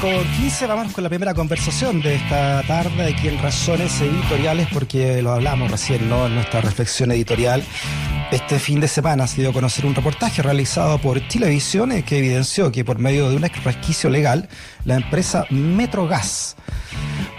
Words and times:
con 0.00 0.24
15 0.24 0.66
vamos 0.66 0.92
con 0.92 1.04
la 1.04 1.10
primera 1.10 1.34
conversación 1.34 2.00
de 2.00 2.14
esta 2.14 2.62
tarde 2.62 3.12
aquí 3.12 3.28
en 3.28 3.38
Razones 3.40 4.00
Editoriales, 4.00 4.68
porque 4.72 5.20
lo 5.20 5.32
hablamos 5.32 5.70
recién. 5.70 6.10
En 6.10 6.34
nuestra 6.34 6.60
reflexión 6.60 7.12
editorial. 7.12 7.62
Este 8.30 8.58
fin 8.58 8.80
de 8.80 8.88
semana 8.88 9.26
se 9.26 9.40
dio 9.40 9.50
a 9.50 9.52
conocer 9.52 9.84
un 9.86 9.94
reportaje 9.94 10.42
realizado 10.42 10.98
por 10.98 11.20
Televisión 11.28 11.92
eh, 11.92 12.02
que 12.02 12.18
evidenció 12.18 12.72
que 12.72 12.84
por 12.84 12.98
medio 12.98 13.28
de 13.28 13.36
un 13.36 13.42
resquicio 13.42 14.10
legal, 14.10 14.48
la 14.84 14.96
empresa 14.96 15.46
Metrogas 15.50 16.56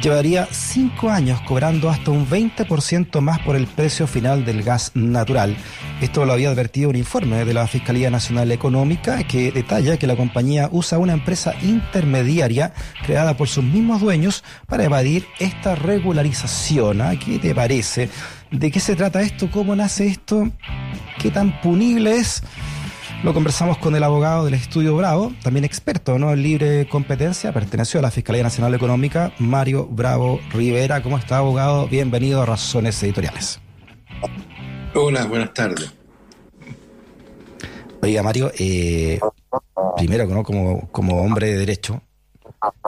llevaría 0.02 0.48
cinco 0.52 1.10
años 1.10 1.42
cobrando 1.42 1.90
hasta 1.90 2.12
un 2.12 2.28
20% 2.28 3.22
más 3.22 3.40
por 3.40 3.56
el 3.56 3.68
precio 3.68 4.08
final 4.08 4.46
del 4.46 4.64
gas 4.64 4.92
natural. 4.94 5.56
Esto 6.02 6.26
lo 6.26 6.34
había 6.34 6.50
advertido 6.50 6.90
un 6.90 6.96
informe 6.96 7.46
de 7.46 7.54
la 7.54 7.68
Fiscalía 7.68 8.10
Nacional 8.10 8.52
Económica 8.52 9.24
que 9.24 9.52
detalla 9.52 9.98
que 9.98 10.08
la 10.08 10.16
compañía 10.16 10.70
usa 10.72 10.98
una 10.98 11.14
empresa 11.14 11.54
intermediaria 11.62 12.74
creada 13.06 13.38
por 13.38 13.48
sus 13.48 13.64
mismos 13.64 14.02
dueños 14.02 14.44
para 14.68 14.84
evadir 14.84 15.26
esta 15.40 15.76
regularización. 15.76 17.02
¿A. 17.02 17.18
¿Qué 17.18 17.40
te 17.40 17.56
parece? 17.56 18.10
¿De 18.52 18.72
qué 18.72 18.80
se 18.80 18.96
trata 18.96 19.22
esto? 19.22 19.50
¿Cómo 19.50 19.76
nace 19.76 20.08
esto? 20.08 20.52
¿Qué 21.20 21.32
tan 21.32 21.62
punible 21.62 22.18
es? 22.18 22.44
Lo 23.26 23.34
conversamos 23.34 23.80
con 23.80 23.96
el 23.96 24.04
abogado 24.04 24.46
del 24.46 24.54
estudio 24.54 24.96
Bravo, 24.96 25.34
también 25.42 25.66
experto 25.66 26.20
¿no? 26.20 26.32
en 26.32 26.44
libre 26.44 26.88
competencia, 26.88 27.52
perteneció 27.52 28.00
a 28.00 28.04
la 28.04 28.12
Fiscalía 28.12 28.44
Nacional 28.44 28.76
Económica, 28.76 29.34
Mario 29.40 29.88
Bravo 29.88 30.40
Rivera. 30.52 31.02
¿Cómo 31.02 31.18
está, 31.18 31.40
abogado? 31.40 31.88
Bienvenido 31.88 32.44
a 32.44 32.46
Razones 32.46 33.02
Editoriales. 33.02 33.60
Hola, 34.94 35.26
buenas 35.26 35.56
tardes. 35.56 35.92
Oiga, 38.04 38.22
Mario, 38.22 38.52
eh, 38.60 39.20
primero 39.98 40.28
¿no? 40.28 40.44
como, 40.44 40.88
como 40.92 41.24
hombre 41.24 41.48
de 41.48 41.58
derecho 41.58 42.04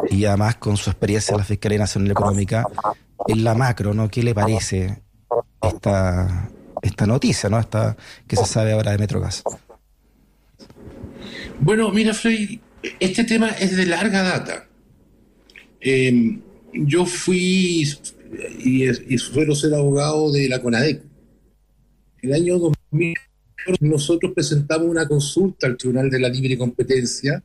y 0.08 0.26
además 0.26 0.58
con 0.58 0.78
su 0.78 0.92
experiencia 0.92 1.32
en 1.32 1.40
la 1.40 1.46
Fiscalía 1.46 1.80
Nacional 1.80 2.12
Económica, 2.12 2.64
en 3.28 3.44
la 3.44 3.56
macro, 3.56 3.96
¿no? 3.96 4.08
¿Qué 4.08 4.22
le 4.22 4.36
parece 4.36 5.02
esta, 5.64 6.52
esta 6.84 7.08
noticia, 7.08 7.50
¿no? 7.50 7.58
Esta, 7.58 7.98
que 8.28 8.36
se 8.36 8.46
sabe 8.46 8.74
ahora 8.74 8.92
de 8.92 9.00
Metrogas? 9.00 9.44
Bueno, 11.60 11.92
mira, 11.92 12.14
Frey, 12.14 12.62
este 13.00 13.24
tema 13.24 13.50
es 13.50 13.76
de 13.76 13.88
larga 13.88 14.22
data. 14.22 14.68
Em, 15.82 16.42
yo 16.72 17.06
fui 17.06 17.84
y, 18.64 19.18
suelo 19.18 19.56
ser 19.56 19.74
abogado 19.74 20.32
de 20.32 20.48
la 20.50 20.62
CONADEC. 20.62 21.02
El 22.22 22.34
año 22.34 22.60
2000 22.60 23.16
nosotros 23.80 24.34
presentamos 24.34 24.88
una 24.88 25.08
consulta 25.08 25.66
al 25.68 25.78
Tribunal 25.78 26.10
de 26.10 26.20
la 26.20 26.30
Libre 26.30 26.58
Competencia 26.58 27.44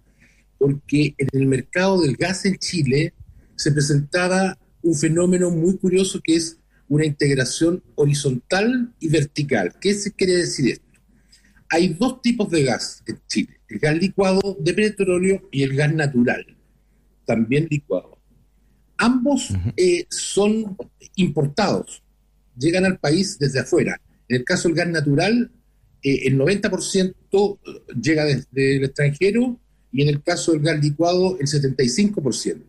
porque 0.59 1.15
en 1.17 1.29
el 1.33 1.47
mercado 1.47 2.01
del 2.03 2.17
gas 2.17 2.45
en 2.45 2.59
Chile 2.59 3.15
se 3.57 3.73
presentaba 3.73 4.59
un 4.83 4.95
fenómeno 4.95 5.51
muy 5.51 5.79
curioso 5.79 6.21
que 6.23 6.37
es 6.37 6.59
una 6.89 7.07
integración 7.07 7.83
horizontal 7.95 8.93
y 9.01 9.09
vertical. 9.09 9.75
¿Qué 9.81 9.95
se 9.95 10.13
quiere 10.13 10.35
decir 10.35 10.71
esto? 10.71 10.85
Hay 11.71 11.89
dos 11.89 12.21
tipos 12.21 12.51
de 12.51 12.65
gas 12.65 13.03
en 13.07 13.19
Chile 13.27 13.62
el 13.73 13.79
gas 13.79 13.97
licuado 13.97 14.57
de 14.61 14.75
petróleo 14.75 15.49
y 15.51 15.63
el 15.63 15.75
gas 15.75 15.95
natural, 15.95 16.45
también 17.25 17.69
licuado. 17.71 18.19
Ambos 18.99 19.49
eh, 19.77 20.07
son 20.11 20.77
importados, 21.17 22.03
llegan 22.57 22.85
al 22.85 22.99
país 22.99 23.39
desde 23.39 23.61
afuera. 23.61 23.99
En 24.29 24.37
el 24.37 24.45
caso 24.45 24.69
del 24.69 24.77
gas 24.77 24.89
natural, 24.89 25.51
eh, 26.03 26.21
el 26.27 26.39
90% 26.39 27.59
llega 28.01 28.25
desde 28.25 28.77
el 28.77 28.85
extranjero 28.85 29.59
y 29.91 30.03
en 30.03 30.09
el 30.09 30.23
caso 30.23 30.53
del 30.53 30.61
gas 30.61 30.83
licuado, 30.83 31.39
el 31.41 31.47
75%. 31.47 32.63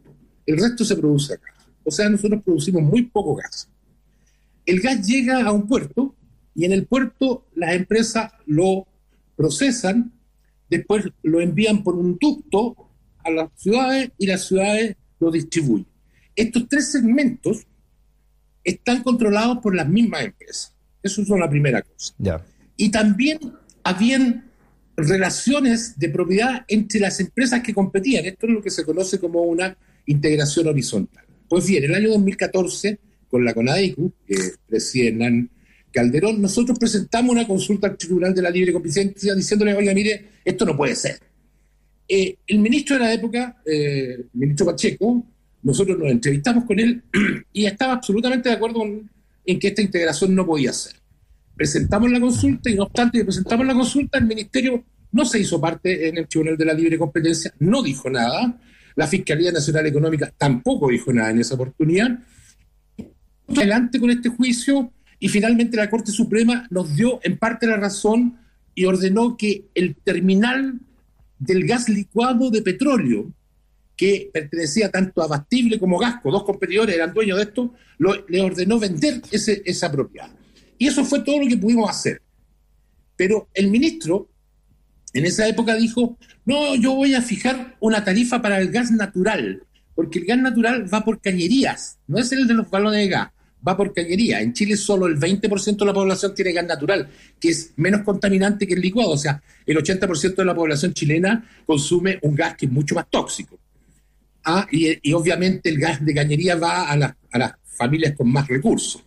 El 0.46 0.58
resto 0.58 0.86
se 0.86 0.96
produce 0.96 1.34
acá. 1.34 1.54
O 1.84 1.92
sea, 1.92 2.08
nosotros 2.08 2.42
producimos 2.44 2.82
muy 2.84 3.04
poco 3.04 3.36
gas. 3.36 3.68
El 4.66 4.80
gas 4.80 5.06
llega 5.06 5.44
a 5.44 5.52
un 5.52 5.68
puerto 5.68 6.16
y 6.56 6.64
en 6.64 6.72
el 6.72 6.86
puerto 6.86 7.46
las 7.56 7.74
empresas 7.74 8.32
lo 8.46 8.88
procesan 9.36 10.14
después 10.78 11.06
lo 11.22 11.40
envían 11.40 11.84
por 11.84 11.96
un 11.96 12.18
ducto 12.20 12.76
a 13.24 13.30
las 13.30 13.50
ciudades 13.56 14.12
y 14.18 14.26
las 14.26 14.48
ciudades 14.48 14.96
lo 15.20 15.32
distribuyen. 15.32 15.88
Estos 16.36 16.68
tres 16.68 16.92
segmentos 16.92 17.66
están 18.64 19.04
controlados 19.04 19.60
por 19.60 19.76
las 19.76 19.88
mismas 19.88 20.26
empresas. 20.26 20.76
Eso 21.02 21.22
es 21.22 21.30
la 21.30 21.50
primera 21.50 21.82
cosa. 21.82 22.42
Y 22.76 22.90
también 22.90 23.40
habían 23.84 24.50
relaciones 24.96 26.00
de 26.00 26.10
propiedad 26.10 26.66
entre 26.68 27.00
las 27.00 27.20
empresas 27.20 27.62
que 27.62 27.74
competían. 27.74 28.26
Esto 28.26 28.48
es 28.48 28.54
lo 28.54 28.62
que 28.62 28.72
se 28.72 28.84
conoce 28.84 29.20
como 29.20 29.44
una 29.44 29.78
integración 30.06 30.68
horizontal. 30.68 31.26
Pues 31.48 31.68
bien, 31.68 31.84
en 31.84 31.92
el 31.92 31.96
año 31.98 32.10
2014, 32.10 33.00
con 33.30 33.46
la 33.46 33.54
CONADICU, 33.54 34.12
que 34.26 34.38
presiden 34.68 35.52
Calderón, 35.94 36.42
nosotros 36.42 36.78
presentamos 36.78 37.32
una 37.32 37.48
consulta 37.48 37.88
al 37.88 37.98
Tribunal 37.98 38.34
de 38.34 38.42
la 38.42 38.50
Libre 38.50 38.74
Competencia 38.74 39.36
diciéndole, 39.36 39.76
oiga, 39.76 39.94
mire, 39.94 40.30
esto 40.44 40.66
no 40.66 40.76
puede 40.76 40.96
ser. 40.96 41.20
Eh, 42.08 42.36
el 42.48 42.60
ministro 42.60 42.98
de 42.98 43.02
la 43.02 43.14
época, 43.14 43.62
eh, 43.66 44.16
el 44.20 44.30
ministro 44.34 44.66
Pacheco, 44.66 45.26
nosotros 45.62 45.98
nos 45.98 46.12
entrevistamos 46.12 46.66
con 46.66 46.80
él 46.80 47.04
y 47.54 47.66
estaba 47.66 47.94
absolutamente 47.94 48.50
de 48.50 48.56
acuerdo 48.56 48.84
en 49.46 49.60
que 49.60 49.68
esta 49.68 49.82
integración 49.82 50.36
no 50.36 50.46
podía 50.46 50.74
ser. 50.74 50.96
Presentamos 51.56 52.12
la 52.12 52.20
consulta 52.20 52.70
y 52.70 52.76
no 52.76 52.84
obstante 52.84 53.20
que 53.20 53.26
presentamos 53.26 53.66
la 53.66 53.74
consulta, 53.74 54.18
el 54.18 54.26
ministerio 54.26 54.84
no 55.12 55.26
se 55.26 55.40
hizo 55.40 55.62
parte 55.62 56.10
en 56.10 56.18
el 56.18 56.28
Tribunal 56.28 56.58
de 56.58 56.66
la 56.66 56.74
Libre 56.74 56.98
Competencia, 56.98 57.54
no 57.60 57.84
dijo 57.84 58.10
nada. 58.10 58.60
La 58.96 59.08
Fiscalía 59.08 59.52
Nacional 59.52 59.86
Económica 59.86 60.34
tampoco 60.36 60.90
dijo 60.90 61.14
nada 61.14 61.30
en 61.30 61.40
esa 61.40 61.54
oportunidad. 61.54 62.20
Adelante 63.48 64.00
con 64.00 64.10
este 64.10 64.30
juicio 64.30 64.92
y 65.24 65.30
finalmente 65.30 65.78
la 65.78 65.90
Corte 65.90 66.12
Suprema 66.12 66.68
nos 66.70 66.98
dio 66.98 67.22
en 67.24 67.38
parte 67.38 67.66
la 67.66 67.78
razón 67.78 68.40
y 68.76 68.84
ordenó 68.84 69.38
que 69.38 69.70
el 69.74 69.96
terminal 69.96 70.82
del 71.40 71.66
gas 71.66 71.88
licuado 71.88 72.52
de 72.52 72.62
petróleo, 72.62 73.32
que 73.96 74.30
pertenecía 74.34 74.92
tanto 74.92 75.22
a 75.22 75.28
Bastible 75.28 75.80
como 75.80 75.98
Gasco, 75.98 76.30
dos 76.30 76.44
competidores 76.44 76.94
eran 76.94 77.14
dueños 77.14 77.38
de 77.38 77.44
esto, 77.44 77.74
le 78.28 78.42
ordenó 78.42 78.78
vender 78.80 79.22
ese, 79.32 79.62
esa 79.64 79.90
propiedad. 79.90 80.30
Y 80.78 80.88
eso 80.88 81.06
fue 81.06 81.22
todo 81.22 81.40
lo 81.40 81.48
que 81.48 81.56
pudimos 81.56 81.90
hacer. 81.90 82.22
Pero 83.16 83.48
el 83.54 83.70
ministro 83.70 84.28
en 85.14 85.24
esa 85.24 85.48
época 85.48 85.76
dijo, 85.76 86.18
no, 86.44 86.76
yo 86.76 86.96
voy 86.96 87.16
a 87.16 87.22
fijar 87.22 87.78
una 87.80 88.04
tarifa 88.04 88.42
para 88.42 88.60
el 88.60 88.72
gas 88.72 88.92
natural, 88.92 89.64
porque 89.96 90.20
el 90.20 90.26
gas 90.26 90.40
natural 90.40 90.94
va 90.94 91.06
por 91.06 91.22
cañerías, 91.22 91.98
no 92.08 92.18
es 92.18 92.30
el 92.34 92.46
de 92.46 92.56
los 92.56 92.70
balones 92.70 93.00
de 93.00 93.08
gas 93.08 93.33
va 93.66 93.78
por 93.78 93.94
cañería. 93.94 94.42
En 94.42 94.54
Chile 94.54 94.78
solo 94.78 95.08
el 95.08 95.18
20% 95.18 95.78
de 95.78 95.86
la 95.86 95.94
población 95.94 96.34
tiene 96.36 96.52
gas 96.52 96.66
natural, 96.66 97.10
que 97.40 97.50
es 97.50 97.74
menos 97.78 98.02
contaminante 98.02 98.68
que 98.68 98.74
el 98.74 98.82
licuado. 98.82 99.12
O 99.12 99.18
sea, 99.18 99.42
el 99.66 99.78
80% 99.78 100.36
de 100.36 100.46
la 100.46 100.56
población 100.56 100.94
chilena 100.94 101.48
consume 101.66 102.20
un 102.22 102.36
gas 102.36 102.56
que 102.56 102.66
es 102.66 102.72
mucho 102.72 102.96
más 102.96 103.10
tóxico. 103.10 103.58
Ah, 104.46 104.68
y, 104.72 105.14
obviamente 105.14 105.70
el 105.70 105.78
gas 105.78 106.04
de 106.04 106.14
cañería 106.14 106.56
va 106.56 106.92
a, 106.92 107.16
a 107.32 107.38
las 107.38 107.54
familias 107.64 108.14
con 108.16 108.32
más 108.32 108.48
recursos. 108.48 109.04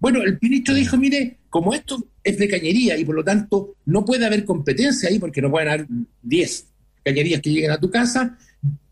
Bueno, 0.00 0.20
el 0.22 0.36
ministro 0.40 0.74
dijo, 0.74 0.96
mire, 0.96 1.38
como 1.48 1.72
esto 1.72 2.04
es 2.24 2.36
de 2.36 2.48
cañería 2.48 2.96
y 2.96 3.04
por 3.04 3.14
lo 3.14 3.22
tanto 3.22 3.76
no 3.86 4.04
puede 4.04 4.26
haber 4.26 4.44
competencia 4.44 5.08
ahí 5.08 5.20
porque 5.20 5.40
no 5.40 5.50
pueden 5.50 5.68
haber 5.68 5.86
10 6.22 6.66
cañerías 7.04 7.40
que 7.40 7.50
lleguen 7.50 7.70
a 7.70 7.78
tu 7.78 7.90
casa, 7.90 8.36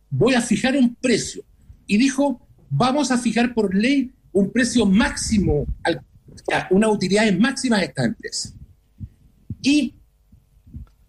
voy 0.09 0.35
a 0.35 0.41
fijar 0.41 0.77
un 0.77 0.95
precio. 0.95 1.43
Y 1.87 1.97
dijo, 1.97 2.41
vamos 2.69 3.11
a 3.11 3.19
fijar 3.19 3.55
por 3.55 3.75
ley 3.75 4.13
un 4.33 4.51
precio 4.51 4.87
máximo, 4.87 5.67
una 6.71 6.89
utilidad 6.89 7.33
máxima 7.39 7.79
de 7.79 7.87
esta 7.87 8.05
empresa. 8.05 8.53
Y 9.63 9.95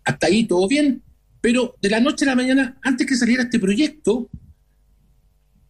hasta 0.03 0.27
ahí 0.27 0.45
todo 0.45 0.67
bien, 0.67 1.01
pero 1.39 1.75
de 1.81 1.89
la 1.89 1.99
noche 1.99 2.25
a 2.25 2.29
la 2.29 2.35
mañana, 2.35 2.77
antes 2.81 3.07
que 3.07 3.15
saliera 3.15 3.43
este 3.43 3.59
proyecto, 3.59 4.29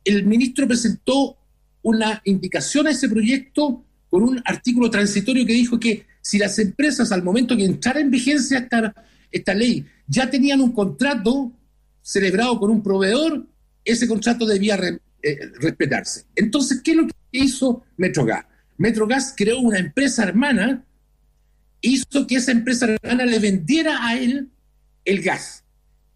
el 0.03 0.25
ministro 0.25 0.67
presentó 0.67 1.37
una 1.83 2.21
indicación 2.25 2.87
a 2.87 2.91
ese 2.91 3.09
proyecto 3.09 3.83
con 4.09 4.23
un 4.23 4.41
artículo 4.45 4.89
transitorio 4.89 5.45
que 5.45 5.53
dijo 5.53 5.79
que 5.79 6.05
si 6.21 6.37
las 6.37 6.59
empresas 6.59 7.11
al 7.11 7.23
momento 7.23 7.57
que 7.57 7.65
entrara 7.65 7.99
en 7.99 8.11
vigencia 8.11 8.59
esta, 8.59 8.93
esta 9.31 9.53
ley 9.53 9.85
ya 10.07 10.29
tenían 10.29 10.61
un 10.61 10.71
contrato 10.71 11.51
celebrado 12.01 12.59
con 12.59 12.69
un 12.69 12.83
proveedor, 12.83 13.47
ese 13.85 14.07
contrato 14.07 14.45
debía 14.45 14.77
eh, 15.23 15.39
respetarse. 15.59 16.25
Entonces, 16.35 16.81
¿qué 16.83 16.91
es 16.91 16.97
lo 16.97 17.07
que 17.07 17.13
hizo 17.31 17.83
Metrogas? 17.97 18.45
Metrogas 18.77 19.33
creó 19.35 19.59
una 19.59 19.79
empresa 19.79 20.23
hermana, 20.23 20.83
hizo 21.81 22.27
que 22.27 22.35
esa 22.35 22.51
empresa 22.51 22.87
hermana 22.87 23.25
le 23.25 23.39
vendiera 23.39 24.05
a 24.05 24.17
él 24.17 24.49
el 25.05 25.21
gas. 25.21 25.63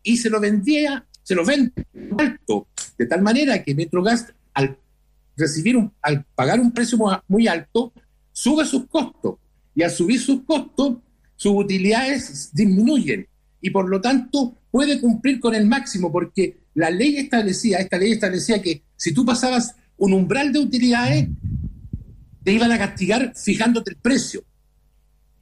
Y 0.03 0.17
se 0.17 0.29
lo 0.29 0.39
vendía, 0.39 1.05
se 1.23 1.35
lo 1.35 1.45
vende 1.45 1.85
alto, 2.17 2.67
de 2.97 3.05
tal 3.05 3.21
manera 3.21 3.63
que 3.63 3.75
Metrogas 3.75 4.33
al 4.53 4.77
recibir 5.37 5.77
un, 5.77 5.91
al 6.01 6.23
pagar 6.35 6.59
un 6.59 6.71
precio 6.71 6.97
muy 7.27 7.47
alto, 7.47 7.93
sube 8.31 8.65
sus 8.65 8.87
costos. 8.87 9.35
Y 9.75 9.83
al 9.83 9.91
subir 9.91 10.19
sus 10.19 10.43
costos, 10.43 10.97
sus 11.35 11.51
utilidades 11.53 12.51
disminuyen. 12.53 13.27
Y 13.61 13.69
por 13.69 13.89
lo 13.89 13.99
tanto 13.99 14.57
puede 14.71 14.99
cumplir 14.99 15.39
con 15.39 15.55
el 15.55 15.65
máximo, 15.65 16.11
porque 16.11 16.57
la 16.73 16.89
ley 16.89 17.17
establecía, 17.17 17.79
esta 17.79 17.97
ley 17.97 18.13
establecía 18.13 18.61
que 18.61 18.83
si 18.95 19.13
tú 19.13 19.25
pasabas 19.25 19.75
un 19.97 20.13
umbral 20.13 20.51
de 20.53 20.59
utilidades, 20.59 21.27
te 22.43 22.51
iban 22.51 22.71
a 22.71 22.77
castigar 22.77 23.33
fijándote 23.35 23.91
el 23.91 23.97
precio. 23.97 24.43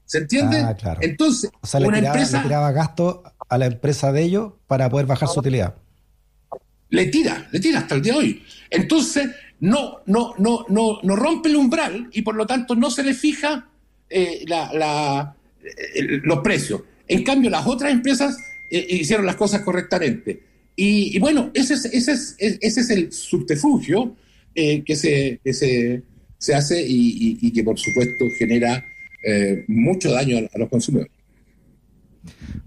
¿Se 0.05 0.19
entiende? 0.19 0.57
Ah, 0.59 0.75
claro. 0.75 0.99
Entonces, 1.01 1.49
o 1.61 1.65
sea, 1.67 1.79
le 1.79 1.87
una 1.87 1.97
tiraba, 1.97 2.15
empresa 2.15 2.37
le 2.37 2.43
tiraba 2.43 2.71
gasto 2.71 3.23
a 3.49 3.57
la 3.57 3.65
empresa 3.65 4.11
de 4.11 4.23
ellos 4.23 4.53
para 4.67 4.89
poder 4.89 5.05
bajar 5.05 5.27
su 5.29 5.39
utilidad. 5.39 5.75
le 6.89 7.07
tira, 7.07 7.47
le 7.51 7.59
tira 7.59 7.79
hasta 7.79 7.95
el 7.95 8.01
día 8.03 8.13
de 8.13 8.19
hoy. 8.19 8.43
Entonces, 8.69 9.29
no, 9.59 10.01
no, 10.05 10.33
no, 10.37 10.65
no, 10.69 10.99
no 11.01 11.15
rompe 11.15 11.49
el 11.49 11.55
umbral 11.55 12.09
y 12.11 12.21
por 12.21 12.35
lo 12.35 12.45
tanto 12.45 12.75
no 12.75 12.91
se 12.91 13.01
le 13.03 13.13
fija 13.15 13.67
eh, 14.09 14.43
la- 14.47 14.71
la- 14.73 15.35
eh, 15.63 16.19
los 16.23 16.39
precios. 16.39 16.81
En 17.07 17.23
cambio, 17.23 17.49
las 17.49 17.65
otras 17.65 17.91
empresas 17.91 18.37
eh, 18.69 18.85
hicieron 18.91 19.25
las 19.25 19.35
cosas 19.37 19.61
correctamente. 19.61 20.43
Y, 20.75 21.15
y 21.15 21.19
bueno, 21.19 21.49
ese 21.55 21.73
es, 21.73 21.85
ese 21.85 22.11
es, 22.11 22.35
ese 22.37 22.81
es 22.81 22.89
el 22.91 23.11
subterfugio 23.11 24.15
eh, 24.55 24.83
que, 24.83 24.95
se, 24.95 25.39
que 25.43 25.53
se, 25.53 26.03
se 26.37 26.53
hace 26.55 26.81
y, 26.85 27.37
y- 27.41 27.47
y 27.47 27.51
que 27.53 27.63
por 27.63 27.77
supuesto 27.79 28.25
genera 28.37 28.83
eh, 29.25 29.63
mucho 29.67 30.11
daño 30.11 30.37
a, 30.37 30.41
a 30.55 30.59
los 30.59 30.69
consumidores. 30.69 31.11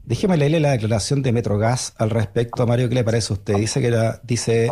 Déjeme 0.05 0.37
leerle 0.37 0.61
la 0.61 0.71
declaración 0.73 1.23
de 1.23 1.33
Metrogas 1.33 1.95
al 1.97 2.11
respecto, 2.11 2.65
Mario, 2.67 2.89
¿qué 2.89 2.95
le 2.95 3.03
parece 3.05 3.33
a 3.33 3.35
usted? 3.37 3.57
Dice 3.57 3.81
que 3.81 3.91
la, 3.91 4.21
dice 4.23 4.69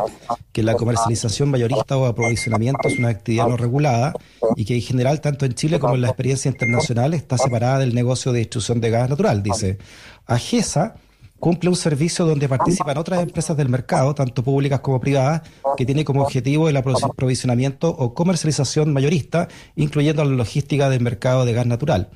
que 0.52 0.62
la 0.62 0.74
comercialización 0.74 1.50
mayorista 1.50 1.96
o 1.96 2.06
aprovisionamiento 2.06 2.86
es 2.86 2.98
una 2.98 3.08
actividad 3.08 3.48
no 3.48 3.56
regulada 3.56 4.12
y 4.56 4.64
que 4.64 4.74
en 4.76 4.82
general, 4.82 5.20
tanto 5.20 5.44
en 5.44 5.54
Chile 5.54 5.80
como 5.80 5.94
en 5.96 6.02
la 6.02 6.08
experiencia 6.08 6.48
internacional, 6.50 7.14
está 7.14 7.36
separada 7.38 7.80
del 7.80 7.94
negocio 7.94 8.30
de 8.32 8.40
distribución 8.40 8.80
de 8.80 8.90
gas 8.90 9.10
natural. 9.10 9.42
Dice, 9.42 9.78
AGESA 10.26 10.96
cumple 11.44 11.68
un 11.68 11.76
servicio 11.76 12.24
donde 12.24 12.48
participan 12.48 12.96
otras 12.96 13.22
empresas 13.22 13.54
del 13.54 13.68
mercado, 13.68 14.14
tanto 14.14 14.42
públicas 14.42 14.80
como 14.80 14.98
privadas, 14.98 15.42
que 15.76 15.84
tiene 15.84 16.02
como 16.02 16.22
objetivo 16.22 16.70
el 16.70 16.76
aprovi- 16.76 17.04
aprovisionamiento 17.04 17.90
o 17.90 18.14
comercialización 18.14 18.94
mayorista, 18.94 19.48
incluyendo 19.76 20.24
la 20.24 20.30
logística 20.30 20.88
del 20.88 21.02
mercado 21.02 21.44
de 21.44 21.52
gas 21.52 21.66
natural 21.66 22.08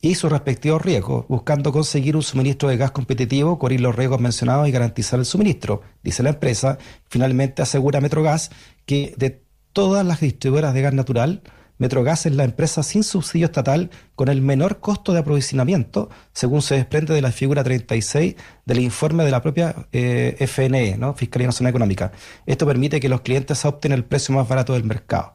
y 0.00 0.14
sus 0.14 0.32
respectivos 0.32 0.80
riesgos, 0.80 1.26
buscando 1.28 1.72
conseguir 1.72 2.16
un 2.16 2.22
suministro 2.22 2.70
de 2.70 2.78
gas 2.78 2.92
competitivo, 2.92 3.58
cubrir 3.58 3.82
los 3.82 3.94
riesgos 3.94 4.18
mencionados 4.18 4.66
y 4.66 4.70
garantizar 4.70 5.18
el 5.18 5.26
suministro. 5.26 5.82
Dice 6.02 6.22
la 6.22 6.30
empresa, 6.30 6.78
finalmente 7.10 7.60
asegura 7.60 8.00
Metrogas 8.00 8.50
que 8.86 9.12
de 9.18 9.42
todas 9.74 10.06
las 10.06 10.20
distribuidoras 10.20 10.72
de 10.72 10.80
gas 10.80 10.94
natural, 10.94 11.42
Metrogas 11.78 12.24
es 12.26 12.34
la 12.34 12.44
empresa 12.44 12.82
sin 12.82 13.02
subsidio 13.02 13.46
estatal 13.46 13.90
con 14.14 14.28
el 14.28 14.40
menor 14.40 14.78
costo 14.78 15.12
de 15.12 15.18
aprovisionamiento, 15.18 16.08
según 16.32 16.62
se 16.62 16.76
desprende 16.76 17.14
de 17.14 17.20
la 17.20 17.32
figura 17.32 17.64
36 17.64 18.36
del 18.64 18.78
informe 18.78 19.24
de 19.24 19.30
la 19.30 19.42
propia 19.42 19.74
eh, 19.92 20.36
FNE, 20.46 20.96
¿no? 20.98 21.14
Fiscalía 21.14 21.48
Nacional 21.48 21.70
Económica. 21.70 22.12
Esto 22.46 22.66
permite 22.66 23.00
que 23.00 23.08
los 23.08 23.22
clientes 23.22 23.64
opten 23.64 23.92
el 23.92 24.04
precio 24.04 24.34
más 24.34 24.48
barato 24.48 24.74
del 24.74 24.84
mercado. 24.84 25.32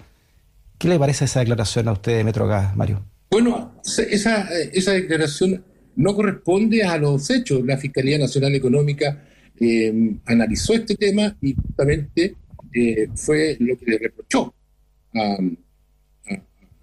¿Qué 0.77 0.88
le 0.88 0.97
parece 0.97 1.25
esa 1.25 1.41
declaración 1.41 1.89
a 1.89 1.91
usted 1.91 2.18
de 2.18 2.24
Metrogas, 2.24 2.74
Mario? 2.75 3.03
Bueno, 3.30 3.75
esa, 3.83 4.47
esa 4.71 4.94
declaración 4.94 5.63
no 5.97 6.15
corresponde 6.15 6.83
a 6.83 6.97
los 6.97 7.30
hechos. 7.30 7.65
La 7.65 7.77
Fiscalía 7.77 8.18
Nacional 8.18 8.56
Económica 8.56 9.25
eh, 9.59 10.15
analizó 10.25 10.74
este 10.74 10.95
tema 10.95 11.35
y 11.42 11.53
justamente 11.53 12.35
eh, 12.74 13.09
fue 13.13 13.57
lo 13.59 13.77
que 13.77 13.85
le 13.85 13.97
reprochó 13.97 14.53
a, 15.13 15.38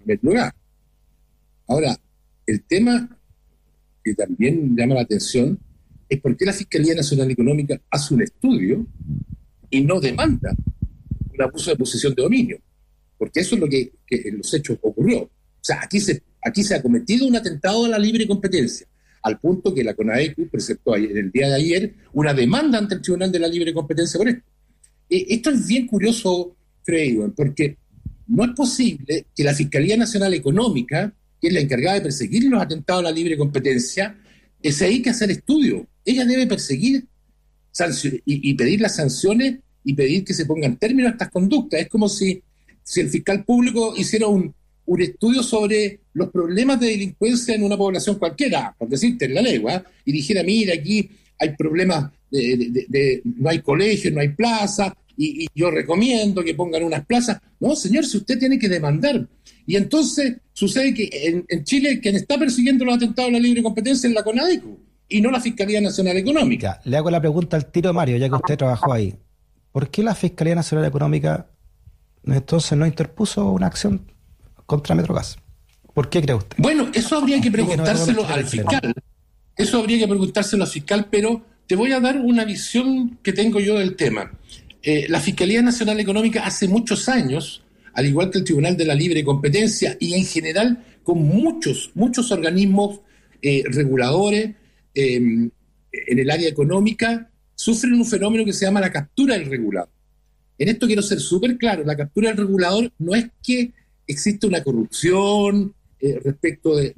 a 0.06 0.12
Metrogas. 0.12 0.52
Ahora, 1.68 1.98
el 2.46 2.62
tema 2.62 3.18
que 4.04 4.14
también 4.14 4.76
llama 4.76 4.94
la 4.94 5.00
atención 5.02 5.58
es 6.08 6.20
por 6.20 6.36
qué 6.36 6.44
la 6.44 6.52
Fiscalía 6.52 6.94
Nacional 6.94 7.30
Económica 7.30 7.80
hace 7.90 8.14
un 8.14 8.22
estudio 8.22 8.86
y 9.68 9.80
no 9.82 10.00
demanda 10.00 10.54
un 11.34 11.42
abuso 11.42 11.70
de 11.70 11.76
posición 11.76 12.14
de 12.14 12.22
dominio, 12.22 12.58
porque 13.18 13.40
eso 13.40 13.56
es 13.56 13.60
lo 13.60 13.68
que, 13.68 13.92
en 14.08 14.38
los 14.38 14.54
hechos 14.54 14.78
ocurrió. 14.80 15.22
O 15.22 15.30
sea, 15.60 15.80
aquí 15.82 15.98
se, 15.98 16.22
aquí 16.40 16.62
se 16.62 16.76
ha 16.76 16.82
cometido 16.82 17.26
un 17.26 17.34
atentado 17.34 17.84
a 17.84 17.88
la 17.88 17.98
libre 17.98 18.28
competencia, 18.28 18.86
al 19.22 19.40
punto 19.40 19.74
que 19.74 19.82
la 19.82 19.94
CONAECU 19.94 20.48
presentó 20.48 20.94
ayer- 20.94 21.16
el 21.18 21.32
día 21.32 21.48
de 21.48 21.54
ayer 21.56 21.94
una 22.12 22.32
demanda 22.32 22.78
ante 22.78 22.94
el 22.94 23.02
Tribunal 23.02 23.32
de 23.32 23.40
la 23.40 23.48
Libre 23.48 23.74
Competencia 23.74 24.16
por 24.16 24.28
esto. 24.28 24.44
Eh, 25.10 25.26
esto 25.30 25.50
es 25.50 25.66
bien 25.66 25.88
curioso, 25.88 26.56
Freddy, 26.84 27.18
porque 27.34 27.76
no 28.28 28.44
es 28.44 28.50
posible 28.50 29.26
que 29.34 29.44
la 29.44 29.54
Fiscalía 29.54 29.96
Nacional 29.96 30.34
Económica, 30.34 31.12
que 31.40 31.48
es 31.48 31.54
la 31.54 31.60
encargada 31.60 31.96
de 31.96 32.02
perseguir 32.02 32.44
los 32.44 32.60
atentados 32.60 33.00
a 33.00 33.10
la 33.10 33.12
libre 33.12 33.36
competencia, 33.36 34.18
eh, 34.62 34.72
se 34.72 34.86
dedique 34.86 35.10
a 35.10 35.12
hacer 35.12 35.30
estudios. 35.30 35.82
Ella 36.04 36.24
debe 36.24 36.46
perseguir 36.46 37.06
y, 38.24 38.50
y 38.50 38.54
pedir 38.54 38.80
las 38.80 38.96
sanciones 38.96 39.58
y 39.86 39.94
pedir 39.94 40.24
que 40.24 40.34
se 40.34 40.46
pongan 40.46 40.76
términos 40.76 41.10
a 41.10 41.12
estas 41.12 41.30
conductas. 41.30 41.80
Es 41.80 41.88
como 41.88 42.08
si, 42.08 42.42
el 42.96 43.08
fiscal 43.08 43.44
público 43.44 43.94
hiciera 43.96 44.26
un, 44.26 44.52
estudio 44.98 45.42
sobre 45.42 46.00
los 46.12 46.30
problemas 46.30 46.78
de 46.80 46.88
delincuencia 46.88 47.54
en 47.54 47.62
una 47.62 47.76
población 47.76 48.18
cualquiera, 48.18 48.74
por 48.78 48.88
decirte 48.88 49.24
en 49.24 49.34
la 49.34 49.42
lengua, 49.42 49.84
y 50.04 50.12
dijera, 50.12 50.42
mira, 50.42 50.74
aquí 50.74 51.08
hay 51.38 51.56
problemas, 51.56 52.10
de, 52.30 53.20
no 53.24 53.48
hay 53.48 53.60
colegio, 53.60 54.10
no 54.10 54.20
hay 54.20 54.28
plaza, 54.30 54.96
y, 55.16 55.44
y 55.44 55.48
yo 55.54 55.70
recomiendo 55.70 56.42
que 56.44 56.54
pongan 56.54 56.84
unas 56.84 57.04
plazas. 57.06 57.40
No, 57.60 57.74
señor, 57.74 58.04
si 58.06 58.18
usted 58.18 58.38
tiene 58.38 58.58
que 58.58 58.68
demandar. 58.68 59.26
Y 59.66 59.76
entonces 59.76 60.36
sucede 60.52 60.94
que 60.94 61.08
en, 61.12 61.44
en 61.48 61.64
Chile 61.64 62.00
quien 62.00 62.16
está 62.16 62.38
persiguiendo 62.38 62.84
los 62.84 62.96
atentados 62.96 63.30
a 63.30 63.32
la 63.32 63.38
libre 63.38 63.62
competencia 63.62 64.08
es 64.08 64.14
la 64.14 64.22
CONADECU 64.22 64.78
y 65.08 65.20
no 65.20 65.30
la 65.30 65.40
Fiscalía 65.40 65.80
Nacional 65.80 66.16
Económica. 66.16 66.80
Le 66.84 66.96
hago 66.96 67.10
la 67.10 67.20
pregunta 67.20 67.56
al 67.56 67.66
tiro, 67.66 67.92
Mario, 67.92 68.16
ya 68.16 68.28
que 68.28 68.34
usted 68.34 68.56
trabajó 68.56 68.92
ahí. 68.92 69.14
¿Por 69.72 69.90
qué 69.90 70.02
la 70.02 70.14
Fiscalía 70.14 70.54
Nacional 70.54 70.86
Económica 70.86 71.50
entonces 72.24 72.76
no 72.76 72.86
interpuso 72.86 73.50
una 73.50 73.66
acción 73.66 74.10
contra 74.66 74.94
Metrogas? 74.94 75.36
¿Por 75.94 76.10
qué 76.10 76.20
cree 76.20 76.34
usted? 76.34 76.56
Bueno, 76.58 76.90
eso 76.92 77.16
habría 77.16 77.40
que 77.40 77.50
preguntárselo 77.50 78.26
al 78.26 78.44
fiscal. 78.46 78.94
Eso 79.56 79.78
habría 79.78 79.98
que 79.98 80.08
preguntárselo 80.08 80.64
al 80.64 80.70
fiscal, 80.70 81.08
pero 81.10 81.42
te 81.66 81.74
voy 81.74 81.92
a 81.92 82.00
dar 82.00 82.18
una 82.18 82.44
visión 82.44 83.18
que 83.22 83.32
tengo 83.32 83.60
yo 83.60 83.78
del 83.78 83.96
tema. 83.96 84.32
Eh, 84.88 85.06
la 85.08 85.18
Fiscalía 85.18 85.60
Nacional 85.62 85.98
Económica 85.98 86.46
hace 86.46 86.68
muchos 86.68 87.08
años, 87.08 87.64
al 87.92 88.06
igual 88.06 88.30
que 88.30 88.38
el 88.38 88.44
Tribunal 88.44 88.76
de 88.76 88.84
la 88.84 88.94
Libre 88.94 89.24
Competencia 89.24 89.96
y 89.98 90.14
en 90.14 90.24
general 90.24 90.84
con 91.02 91.18
muchos, 91.18 91.90
muchos 91.94 92.30
organismos 92.30 93.00
eh, 93.42 93.64
reguladores 93.66 94.54
eh, 94.94 95.16
en 95.16 95.50
el 95.90 96.30
área 96.30 96.48
económica, 96.48 97.28
sufren 97.56 97.94
un 97.94 98.06
fenómeno 98.06 98.44
que 98.44 98.52
se 98.52 98.64
llama 98.64 98.80
la 98.80 98.92
captura 98.92 99.36
del 99.36 99.46
regulador. 99.46 99.90
En 100.56 100.68
esto 100.68 100.86
quiero 100.86 101.02
ser 101.02 101.18
súper 101.18 101.56
claro, 101.58 101.82
la 101.84 101.96
captura 101.96 102.28
del 102.28 102.38
regulador 102.38 102.92
no 103.00 103.12
es 103.16 103.26
que 103.42 103.72
existe 104.06 104.46
una 104.46 104.62
corrupción 104.62 105.74
respecto 106.22 106.76
de- 106.76 106.94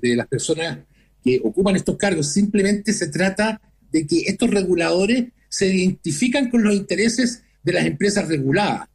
de 0.00 0.16
las 0.16 0.26
personas 0.28 0.78
que 1.22 1.42
ocupan 1.44 1.76
estos 1.76 1.98
cargos, 1.98 2.32
simplemente 2.32 2.94
se 2.94 3.08
trata 3.08 3.60
de 3.90 4.06
que 4.06 4.20
estos 4.20 4.48
reguladores 4.48 5.26
se 5.52 5.66
identifican 5.66 6.48
con 6.48 6.64
los 6.64 6.74
intereses 6.74 7.42
de 7.62 7.74
las 7.74 7.84
empresas 7.84 8.26
reguladas. 8.26 8.88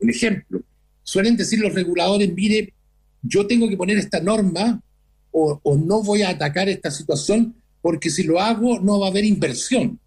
Un 0.00 0.10
ejemplo, 0.10 0.60
suelen 1.04 1.36
decir 1.36 1.60
los 1.60 1.72
reguladores, 1.72 2.34
mire, 2.34 2.74
yo 3.22 3.46
tengo 3.46 3.68
que 3.68 3.76
poner 3.76 3.98
esta 3.98 4.18
norma 4.18 4.82
o, 5.30 5.60
no 5.76 6.02
voy 6.02 6.22
a 6.22 6.30
atacar 6.30 6.68
esta 6.68 6.90
situación 6.90 7.54
porque 7.80 8.10
si 8.10 8.24
lo 8.24 8.40
hago 8.40 8.80
no 8.80 8.98
va 8.98 9.06
a 9.06 9.10
haber 9.10 9.24
inversión. 9.24 10.00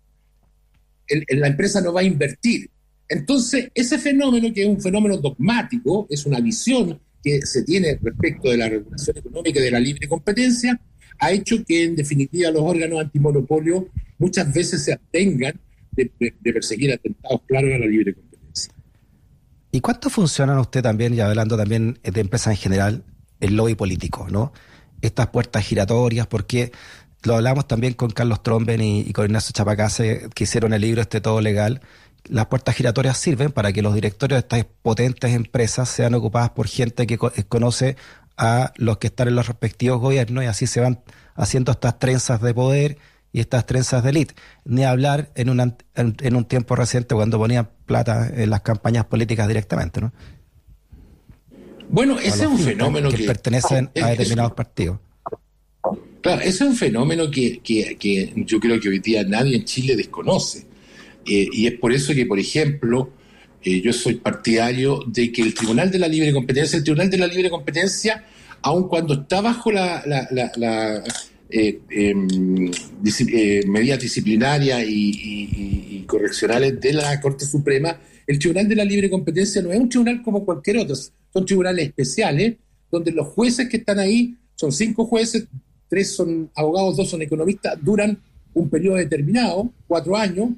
El- 1.08 1.26
la 1.40 1.48
empresa 1.48 1.80
no 1.80 1.94
va 1.94 2.02
a 2.02 2.04
invertir. 2.04 2.70
Entonces, 3.08 3.70
ese 3.74 3.98
fenómeno, 3.98 4.54
que 4.54 4.64
es 4.64 4.68
un 4.68 4.82
fenómeno 4.82 5.16
dogmático, 5.16 6.08
es 6.10 6.26
una 6.26 6.42
visión 6.42 7.00
que 7.24 7.42
se 7.44 7.64
tiene 7.64 7.98
respecto 8.02 8.50
de 8.50 8.58
la 8.58 8.68
regulación 8.68 9.18
económica 9.18 9.62
y 9.62 9.64
de 9.64 9.72
la 9.72 9.80
libre 9.80 10.10
competencia, 10.10 10.78
ha 11.20 11.32
hecho 11.32 11.64
que, 11.64 11.86
en 11.86 11.96
definitiva, 11.96 12.52
los 12.52 12.64
órganos 12.64 13.00
antimonopolio 13.00 13.88
muchas 14.18 14.54
veces 14.54 14.84
se 14.84 14.92
abstengan 14.92 15.58
de, 15.96 16.54
perseguir 16.54 16.94
atentados 16.94 17.42
claros 17.48 17.72
a 17.74 17.78
la 17.78 17.86
libre 17.86 18.14
competencia. 18.14 18.74
¿Y 19.72 19.82
cuánto 19.82 20.10
funcionan 20.10 20.58
usted 20.60 20.82
también, 20.82 21.14
y 21.14 21.20
hablando 21.20 21.58
también 21.58 22.00
de 22.04 22.22
empresas 22.22 22.52
en 22.54 22.58
general, 22.58 23.04
el 23.40 23.56
lobby 23.56 23.76
político, 23.76 24.28
¿no? 24.30 24.54
Estas 25.02 25.28
puertas 25.28 25.66
giratorias, 25.66 26.28
porque 26.28 26.72
lo 27.24 27.36
hablamos 27.36 27.68
también 27.68 27.94
con 27.94 28.10
Carlos 28.12 28.42
Tromben 28.44 28.82
y, 28.82 29.02
y 29.02 29.12
con 29.12 29.26
Ignacio 29.26 29.52
Chapacase, 29.54 30.30
que 30.34 30.44
hicieron 30.46 30.74
el 30.74 30.82
libro 30.82 31.02
este 31.02 31.22
Todo 31.22 31.42
Legal. 31.42 31.82
Las 32.30 32.48
puertas 32.48 32.76
giratorias 32.76 33.18
sirven 33.18 33.52
para 33.52 33.74
que 33.74 33.82
los 33.82 33.94
directorios 33.94 34.38
de 34.38 34.40
estas 34.40 34.66
potentes 34.82 35.34
empresas 35.34 35.90
sean 35.90 36.14
ocupadas 36.14 36.52
por 36.52 36.68
gente 36.68 37.06
que 37.06 37.18
co- 37.18 37.32
conoce 37.50 37.98
a 38.38 38.74
los 38.78 38.98
que 38.98 39.08
están 39.08 39.28
en 39.28 39.36
los 39.36 39.48
respectivos 39.48 40.00
gobiernos 40.00 40.44
y 40.44 40.48
así 40.48 40.68
se 40.68 40.80
van 40.80 41.02
haciendo 41.36 41.72
estas 41.72 42.00
trenzas 42.00 42.42
de 42.42 42.54
poder 42.54 42.98
y 43.36 43.42
estas 43.42 43.66
trenzas 43.66 44.02
de 44.02 44.12
élite. 44.12 44.34
Ni 44.64 44.86
hablar 44.86 45.30
en, 45.36 45.50
un 45.50 45.58
ant- 45.58 45.84
en, 45.96 46.16
en 46.22 46.36
un 46.38 46.46
tiempo 46.46 46.74
reciente 46.78 47.16
cuando 47.16 47.38
ponían 47.38 47.68
plata 47.86 48.32
en 48.34 48.50
las 48.50 48.62
campañas 48.62 49.04
políticas 49.06 49.46
directamente, 49.50 50.00
¿no? 50.00 50.14
Bueno, 51.90 52.18
ese 52.18 52.44
es 52.44 52.48
un 52.48 52.58
fenómeno 52.60 53.10
tanks 53.10 53.22
que, 53.22 53.28
pertenecen 53.28 53.90
es- 53.94 54.04
a 54.04 54.12
es- 54.14 54.18
determinados 54.18 54.54
partidos. 54.54 55.00
Claro, 56.22 56.42
ese 56.42 56.64
es 56.64 56.70
un 56.70 56.76
fenómeno 56.78 57.30
que, 57.30 57.60
que, 57.60 58.34
yo 58.48 58.60
creo 58.60 58.80
que 58.80 58.88
hoy 58.90 59.00
día 59.00 59.24
nadie 59.26 59.58
en 59.58 59.66
Chile 59.66 59.96
desconoce. 59.98 60.66
Eh, 61.26 61.48
y 61.52 61.68
es 61.68 61.74
por 61.74 61.92
eso 61.92 62.14
que, 62.14 62.26
por 62.26 62.40
ejemplo, 62.40 63.12
eh, 63.62 63.82
yo 63.82 63.92
soy 63.92 64.16
partidario 64.16 65.02
de 65.08 65.32
que 65.32 65.42
el 65.42 65.54
Tribunal 65.54 65.92
de 65.92 66.00
la 66.00 66.08
Libre 66.08 66.32
Competencia, 66.34 66.78
el 66.78 66.84
Tribunal 66.84 67.10
de 67.10 67.18
la 67.18 67.28
Libre 67.28 67.50
Competencia, 67.50 68.24
aun 68.62 68.88
cuando 68.88 69.14
está 69.14 69.42
bajo 69.42 69.72
la, 69.72 70.02
la, 70.06 71.04
eh, 71.50 71.80
em, 71.90 72.72
medidas 73.68 74.00
disciplinarias 74.00 74.84
y, 74.88 76.04
correccionales 76.08 76.80
de 76.80 76.94
la 76.94 77.20
Corte 77.20 77.46
Suprema, 77.46 78.00
el 78.28 78.40
Tribunal 78.40 78.68
de 78.68 78.76
la 78.76 78.86
Libre 78.86 79.10
Competencia 79.10 79.62
no 79.62 79.72
es 79.72 79.80
un 79.80 79.90
tribunal 79.90 80.22
como 80.22 80.46
cualquier 80.46 80.78
otro, 80.78 80.96
son 80.96 81.46
tribunales 81.46 81.88
especiales 81.88 82.56
donde 82.92 83.12
los 83.12 83.28
jueces 83.28 83.68
que 83.68 83.78
están 83.78 84.00
ahí 84.00 84.36
son 84.56 84.72
cinco 84.72 85.06
jueces, 85.06 85.48
tres 85.90 86.16
son 86.16 86.50
abogados, 86.56 86.98
dos 86.98 87.10
son 87.10 87.22
economistas, 87.22 87.78
duran 87.84 88.20
un 88.54 88.70
periodo 88.70 88.96
determinado, 88.96 89.72
cuatro 89.88 90.16
años 90.16 90.50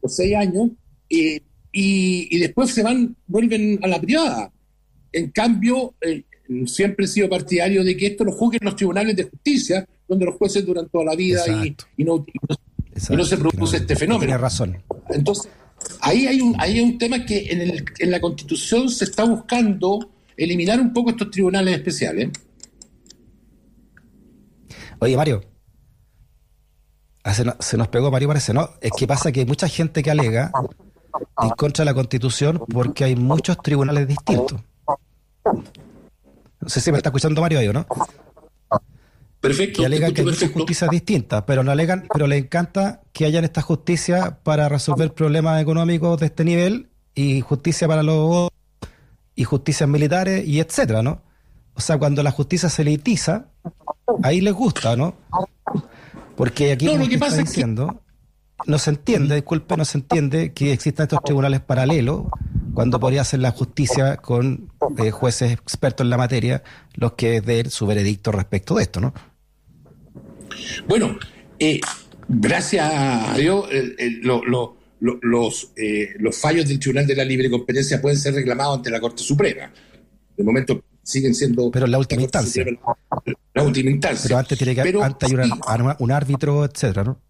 o 0.00 0.08
seis 0.08 0.34
años, 0.34 0.70
y, 1.08 2.38
después 2.38 2.70
se 2.70 2.82
van, 2.82 3.16
vuelven 3.26 3.78
a 3.82 3.88
la 3.88 4.00
privada. 4.00 4.52
En 5.12 5.30
cambio, 5.30 5.94
eh, 6.00 6.22
siempre 6.66 7.04
he 7.04 7.08
sido 7.08 7.28
partidario 7.28 7.84
de 7.84 7.96
que 7.96 8.06
esto 8.06 8.24
lo 8.24 8.32
juzguen 8.32 8.60
los 8.62 8.76
tribunales 8.76 9.16
de 9.16 9.24
justicia, 9.24 9.86
donde 10.12 10.26
los 10.26 10.36
jueces 10.36 10.64
duran 10.64 10.88
toda 10.88 11.04
la 11.04 11.14
vida 11.14 11.42
y, 11.96 12.04
no, 12.04 12.24
no, 13.10 13.24
se 13.24 13.36
produce 13.36 13.78
este 13.78 13.96
fenómeno. 13.96 14.26
Tiene 14.26 14.38
razón. 14.38 14.82
Entonces, 15.08 15.50
ahí 16.00 16.26
hay 16.26 16.40
un, 16.40 16.54
ahí 16.58 16.78
hay 16.78 16.84
un 16.84 16.98
tema 16.98 17.24
que 17.24 17.50
en, 17.50 17.62
el, 17.62 17.84
en 17.98 18.10
la 18.10 18.20
Constitución 18.20 18.88
se 18.90 19.04
está 19.04 19.24
buscando 19.24 20.10
eliminar 20.36 20.80
un 20.80 20.92
poco 20.92 21.10
estos 21.10 21.30
tribunales 21.30 21.74
especiales. 21.76 22.30
Oye, 24.98 25.16
Mario. 25.16 25.42
Ah, 27.24 27.34
se 27.34 27.76
nos 27.76 27.88
pegó 27.88 28.10
Mario, 28.10 28.28
parece, 28.28 28.52
¿no? 28.52 28.70
Es 28.80 28.90
que 28.96 29.06
pasa 29.06 29.32
que 29.32 29.40
hay 29.40 29.46
mucha 29.46 29.68
gente 29.68 30.02
que 30.02 30.10
alega 30.10 30.50
en 31.40 31.50
contra 31.50 31.84
de 31.84 31.90
la 31.90 31.94
Constitución 31.94 32.62
porque 32.70 33.04
hay 33.04 33.16
muchos 33.16 33.56
tribunales 33.62 34.08
distintos. 34.08 34.60
No 35.44 36.68
sé 36.68 36.80
si 36.80 36.90
me 36.90 36.98
está 36.98 37.08
escuchando 37.10 37.40
Mario 37.40 37.60
ahí 37.60 37.68
o 37.68 37.72
no. 37.72 37.86
Perfecto. 39.42 39.80
Que 39.80 39.86
alegan 39.86 40.14
que 40.14 40.20
hay 40.20 40.26
muchas 40.26 40.52
justicias 40.52 40.88
distintas, 40.88 41.42
pero 41.48 41.64
no 41.64 41.72
alegan, 41.72 42.06
pero 42.12 42.28
le 42.28 42.36
encanta 42.36 43.02
que 43.12 43.24
hayan 43.24 43.42
esta 43.42 43.60
justicia 43.60 44.38
para 44.44 44.68
resolver 44.68 45.12
problemas 45.12 45.60
económicos 45.60 46.20
de 46.20 46.26
este 46.26 46.44
nivel 46.44 46.90
y 47.16 47.40
justicia 47.40 47.88
para 47.88 48.04
los 48.04 48.50
y 49.34 49.42
justicias 49.42 49.88
militares 49.88 50.46
y 50.46 50.60
etcétera, 50.60 51.02
¿no? 51.02 51.22
O 51.74 51.80
sea, 51.80 51.98
cuando 51.98 52.22
la 52.22 52.30
justicia 52.30 52.68
se 52.68 52.82
elitiza, 52.82 53.46
ahí 54.22 54.40
les 54.40 54.54
gusta, 54.54 54.94
¿no? 54.94 55.16
Porque 56.36 56.70
aquí, 56.70 56.84
no, 56.94 57.02
está 57.02 57.36
diciendo, 57.36 58.00
no 58.66 58.78
se 58.78 58.90
entiende, 58.90 59.34
disculpe, 59.34 59.76
no 59.76 59.84
se 59.84 59.98
entiende 59.98 60.52
que 60.52 60.72
existan 60.72 61.04
estos 61.04 61.24
tribunales 61.24 61.60
paralelos 61.60 62.26
cuando 62.74 63.00
podría 63.00 63.24
ser 63.24 63.40
la 63.40 63.50
justicia 63.50 64.18
con 64.18 64.70
eh, 64.98 65.10
jueces 65.10 65.50
expertos 65.50 66.04
en 66.04 66.10
la 66.10 66.16
materia 66.16 66.62
los 66.94 67.14
que 67.14 67.40
den 67.40 67.70
su 67.70 67.88
veredicto 67.88 68.30
respecto 68.30 68.76
de 68.76 68.84
esto, 68.84 69.00
¿no? 69.00 69.12
Bueno, 70.86 71.18
eh, 71.58 71.80
gracias 72.28 72.90
a 72.92 73.34
Dios, 73.36 73.68
los, 75.00 75.72
eh, 75.76 76.10
los 76.18 76.38
fallos 76.38 76.68
del 76.68 76.78
Tribunal 76.78 77.06
de 77.06 77.16
la 77.16 77.24
Libre 77.24 77.50
Competencia 77.50 78.00
pueden 78.00 78.18
ser 78.18 78.34
reclamados 78.34 78.78
ante 78.78 78.90
la 78.90 79.00
Corte 79.00 79.22
Suprema. 79.22 79.72
De 80.36 80.44
momento 80.44 80.84
siguen 81.02 81.34
siendo... 81.34 81.70
Pero 81.70 81.86
la 81.86 81.98
última 81.98 82.22
instancia. 82.22 82.64
la 83.54 83.62
última 83.62 83.90
instancia. 83.90 84.28
Pero 84.28 84.38
antes 84.38 84.58
tiene 84.58 84.74
que 84.74 84.80
haber 84.80 84.96
un 85.98 86.10
árbitro, 86.10 86.64
etcétera, 86.64 87.04
¿no? 87.04 87.20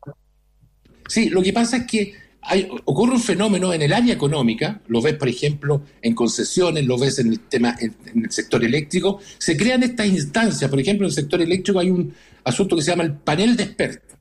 Sí, 1.09 1.31
lo 1.31 1.43
que 1.43 1.53
pasa 1.53 1.79
es 1.79 1.87
que 1.87 2.15
hay, 2.43 2.69
ocurre 2.85 3.13
un 3.13 3.21
fenómeno 3.21 3.73
en 3.73 3.83
el 3.83 3.93
área 3.93 4.13
económica, 4.13 4.83
lo 4.89 5.01
ves, 5.01 5.15
por 5.15 5.29
ejemplo, 5.29 5.83
en 6.01 6.15
concesiones, 6.15 6.85
lo 6.87 6.99
ves 6.99 7.19
en 7.19 7.29
el 7.29 7.41
tema 7.41 7.77
en, 7.81 7.95
el 8.25 8.31
sector 8.31 8.65
eléctrico, 8.65 9.21
se 9.39 9.57
crean 9.57 9.83
estas 9.83 10.07
instancias, 10.07 10.69
por 10.69 10.81
ejemplo, 10.81 11.07
en 11.07 11.11
el 11.11 11.15
sector 11.15 11.41
eléctrico 11.41 11.79
hay 11.79 11.91
un 11.91 12.13
asunto 12.45 12.77
que 12.77 12.83
se 12.83 12.91
llama 12.91 13.05
el 13.05 13.15
panel 13.15 13.57
de 13.57 13.65
expertos, 13.65 14.19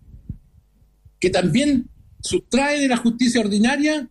que 1.20 1.30
también 1.30 1.88
sustrae 2.20 2.80
de 2.80 2.88
la 2.88 2.98
justicia 2.98 3.42
ordinaria 3.42 4.08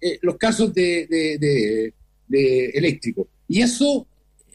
eh, 0.00 0.18
los 0.22 0.36
casos 0.36 0.74
de, 0.74 1.06
de, 1.08 1.94
de 2.28 2.66
eléctrico. 2.70 3.28
Y 3.46 3.62
eso 3.62 4.06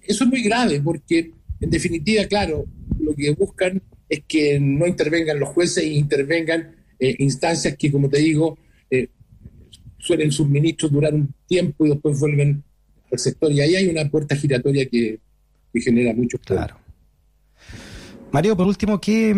eso 0.09 0.23
es 0.23 0.29
muy 0.29 0.41
grave 0.41 0.81
porque, 0.81 1.31
en 1.61 1.69
definitiva, 1.69 2.25
claro, 2.25 2.65
lo 2.99 3.13
que 3.13 3.29
buscan 3.29 3.79
es 4.09 4.23
que 4.27 4.59
no 4.59 4.87
intervengan 4.87 5.39
los 5.39 5.49
jueces 5.49 5.83
e 5.83 5.87
intervengan 5.87 6.75
eh, 6.99 7.15
instancias 7.19 7.77
que, 7.77 7.91
como 7.91 8.09
te 8.09 8.17
digo, 8.17 8.57
eh, 8.89 9.09
suelen 9.97 10.31
suministros 10.31 10.91
durar 10.91 11.13
un 11.13 11.33
tiempo 11.47 11.85
y 11.85 11.89
después 11.89 12.19
vuelven 12.19 12.63
al 13.11 13.19
sector. 13.19 13.51
Y 13.51 13.61
ahí 13.61 13.75
hay 13.75 13.87
una 13.87 14.09
puerta 14.09 14.35
giratoria 14.35 14.87
que, 14.87 15.19
genera 15.73 16.13
muchos 16.13 16.39
problemas. 16.41 16.71
Claro. 16.71 16.89
Mario, 18.31 18.55
por 18.55 18.67
último, 18.67 19.01
¿qué, 19.01 19.35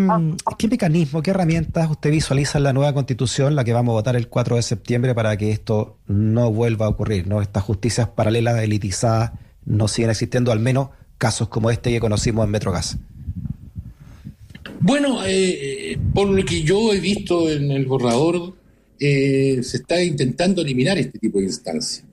¿qué 0.58 0.68
mecanismo, 0.68 1.22
qué 1.22 1.30
herramientas 1.30 1.90
usted 1.90 2.10
visualiza 2.10 2.58
en 2.58 2.64
la 2.64 2.72
nueva 2.74 2.92
constitución, 2.92 3.54
la 3.54 3.64
que 3.64 3.72
vamos 3.72 3.92
a 3.92 3.96
votar 3.96 4.16
el 4.16 4.28
4 4.28 4.56
de 4.56 4.62
septiembre, 4.62 5.14
para 5.14 5.34
que 5.36 5.50
esto 5.50 5.98
no 6.06 6.50
vuelva 6.50 6.86
a 6.86 6.88
ocurrir? 6.90 7.26
¿no? 7.26 7.40
Estas 7.40 7.62
justicias 7.62 8.08
paralelas, 8.08 8.62
elitizadas, 8.62 9.32
no 9.64 9.88
siguen 9.88 10.10
existiendo 10.10 10.52
al 10.52 10.60
menos 10.60 10.88
casos 11.16 11.48
como 11.48 11.70
este 11.70 11.90
que 11.90 12.00
conocimos 12.00 12.44
en 12.44 12.50
Metrogas. 12.50 12.98
Bueno, 14.80 15.20
eh, 15.24 15.98
por 16.12 16.28
lo 16.28 16.44
que 16.44 16.62
yo 16.62 16.92
he 16.92 17.00
visto 17.00 17.48
en 17.48 17.70
el 17.70 17.86
borrador, 17.86 18.54
eh, 19.04 19.60
se 19.64 19.78
está 19.78 20.00
intentando 20.00 20.62
eliminar 20.62 20.96
este 20.96 21.18
tipo 21.18 21.40
de 21.40 21.46
instancias. 21.46 22.04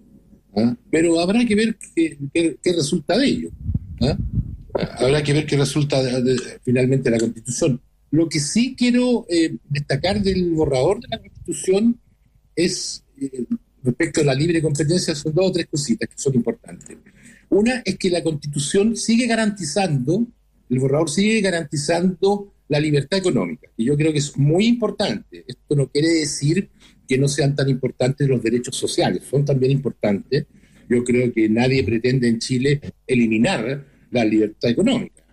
¿ah? 0.55 0.75
Pero 0.89 1.19
habrá 1.19 1.45
que 1.45 1.53
ver 1.53 1.77
qué, 1.95 2.57
resulta 2.75 3.15
de 3.15 3.27
ello. 3.27 3.49
¿ah? 4.01 4.17
Habrá 4.97 5.21
que 5.21 5.33
ver 5.33 5.45
qué 5.45 5.55
resulta 5.55 6.01
finalmente 6.63 7.11
de 7.11 7.15
la 7.15 7.21
Constitución. 7.21 7.79
Lo 8.09 8.27
que 8.27 8.39
sí 8.39 8.75
quiero 8.75 9.27
eh, 9.29 9.55
destacar 9.69 10.19
del 10.23 10.49
borrador 10.49 10.99
de 10.99 11.09
la 11.09 11.19
Constitución 11.19 11.99
es, 12.55 13.03
respecto 13.83 14.21
a 14.21 14.23
la 14.23 14.33
libre 14.33 14.59
competencia, 14.59 15.13
son 15.13 15.35
dos 15.35 15.45
o 15.45 15.51
tres 15.51 15.67
cositas 15.67 16.09
que 16.09 16.17
son 16.17 16.33
importantes. 16.33 16.97
Una 17.49 17.83
es 17.85 17.99
que 17.99 18.09
la 18.09 18.23
Constitución 18.23 18.97
sigue 18.97 19.27
garantizando, 19.27 20.25
el 20.67 20.79
borrador 20.79 21.11
sigue 21.11 21.39
garantizando 21.41 22.51
la 22.69 22.79
libertad 22.79 23.17
económica, 23.17 23.69
y 23.75 23.85
yo 23.85 23.97
creo 23.97 24.13
que 24.13 24.19
es 24.19 24.37
muy 24.37 24.67
importante. 24.67 25.43
Esto 25.47 25.75
no 25.75 25.87
quiere 25.87 26.07
decir 26.07 26.69
que 27.07 27.17
no 27.17 27.27
sean 27.27 27.55
tan 27.55 27.67
importantes 27.67 28.27
los 28.27 28.41
derechos 28.41 28.75
sociales, 28.75 29.23
son 29.29 29.43
también 29.43 29.71
importantes. 29.71 30.45
Yo 30.87 31.03
creo 31.03 31.33
que 31.33 31.49
nadie 31.49 31.83
pretende 31.83 32.27
en 32.27 32.39
Chile 32.39 32.79
eliminar 33.05 33.85
la 34.11 34.23
libertad 34.23 34.69
económica. 34.69 35.23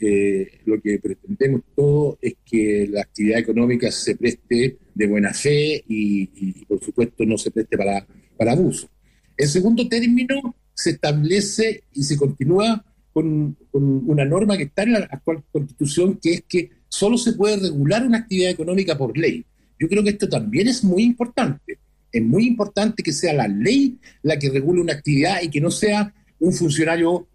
Eh, 0.00 0.60
lo 0.64 0.80
que 0.80 1.00
pretendemos 1.00 1.62
todos 1.74 2.18
es 2.22 2.34
que 2.44 2.88
la 2.88 3.02
actividad 3.02 3.40
económica 3.40 3.90
se 3.90 4.16
preste 4.16 4.78
de 4.94 5.06
buena 5.06 5.34
fe 5.34 5.82
y, 5.88 6.64
por 6.66 6.82
supuesto, 6.82 7.24
no 7.24 7.36
se 7.36 7.50
preste 7.50 7.76
para, 7.76 8.06
para 8.36 8.52
abuso. 8.52 8.88
En 9.36 9.48
segundo 9.48 9.88
término, 9.88 10.54
se 10.72 10.90
establece 10.90 11.82
y 11.92 12.04
se 12.04 12.16
continúa 12.16 12.84
con, 13.18 13.56
una 13.72 14.24
norma 14.24 14.56
que 14.56 14.64
está 14.64 14.84
en 14.84 14.92
la 14.92 14.98
actual 15.10 15.42
constitución, 15.50 16.18
que 16.22 16.34
es 16.34 16.44
que 16.48 16.70
solo 16.88 17.18
se 17.18 17.32
puede 17.32 17.56
regular 17.56 18.06
una 18.06 18.18
actividad 18.18 18.50
económica 18.50 18.96
por 18.96 19.16
ley. 19.16 19.44
Yo 19.78 19.88
creo 19.88 20.04
que 20.04 20.10
esto 20.10 20.28
también 20.28 20.68
es 20.68 20.84
muy 20.84 21.02
importante. 21.02 21.78
Es 22.12 22.22
muy 22.22 22.46
importante 22.46 23.02
que 23.02 23.12
sea 23.12 23.32
la 23.34 23.48
ley 23.48 23.98
la 24.22 24.38
que 24.38 24.50
regule 24.50 24.80
una 24.80 24.92
actividad 24.92 25.42
y 25.42 25.50
que 25.50 25.60
no 25.60 25.70
sea 25.70 26.12
un 26.38 26.52
funcionario 26.52 27.26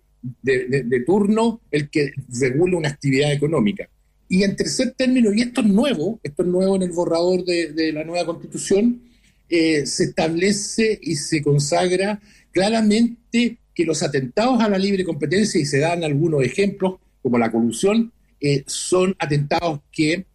de, 0.41 1.03
turno 1.05 1.61
el 1.69 1.89
que 1.89 2.11
regule 2.39 2.77
una 2.77 2.89
actividad 2.89 3.33
económica. 3.33 3.89
Y 4.29 4.43
en 4.43 4.55
tercer 4.55 4.93
término, 4.97 5.33
y 5.33 5.41
esto 5.41 5.61
es 5.61 5.67
nuevo, 5.67 6.19
esto 6.23 6.43
es 6.43 6.49
nuevo 6.49 6.75
en 6.77 6.83
el 6.83 6.91
borrador 6.91 7.43
de, 7.43 7.91
la 7.93 8.03
nueva 8.03 8.25
constitución, 8.25 9.01
eh, 9.49 9.85
se 9.85 10.05
establece 10.05 10.97
y 11.01 11.15
se 11.15 11.43
consagra 11.43 12.21
claramente 12.51 13.57
que 13.73 13.85
los 13.85 14.03
atentados 14.03 14.61
a 14.61 14.69
la 14.69 14.77
libre 14.77 15.03
competencia, 15.03 15.59
y 15.59 15.65
se 15.65 15.79
dan 15.79 16.03
algunos 16.03 16.43
ejemplos, 16.43 16.95
como 17.21 17.37
la 17.37 17.51
colusión, 17.51 18.11
eh, 18.39 18.63
son 18.67 19.15
atentados 19.17 19.79
que 19.91 20.25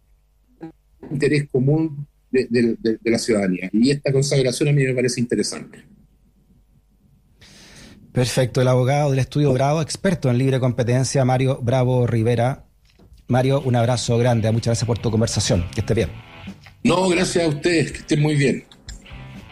interés 1.11 1.47
común 1.49 2.07
de, 2.31 2.77
la 3.03 3.19
ciudadanía. 3.19 3.69
Y 3.71 3.91
esta 3.91 4.11
consagración 4.11 4.69
a 4.69 4.71
mí 4.71 4.83
me 4.83 4.93
parece 4.93 5.19
interesante. 5.19 5.83
Perfecto, 8.11 8.61
el 8.61 8.67
abogado 8.67 9.11
del 9.11 9.19
estudio 9.19 9.53
Bravo, 9.53 9.81
experto 9.81 10.29
en 10.29 10.37
libre 10.37 10.59
competencia, 10.59 11.23
Mario 11.23 11.59
Bravo 11.61 12.07
Rivera. 12.07 12.65
Mario, 13.27 13.61
un 13.61 13.75
abrazo 13.75 14.17
grande, 14.17 14.51
muchas 14.51 14.71
gracias 14.71 14.87
por 14.87 14.97
tu 14.97 15.11
conversación, 15.11 15.65
que 15.73 15.81
esté 15.81 15.93
bien. 15.93 16.09
No, 16.83 17.07
gracias 17.09 17.45
a 17.45 17.47
ustedes, 17.47 17.91
que 17.91 17.99
estén 17.99 18.21
muy 18.21 18.35
bien. 18.35 18.63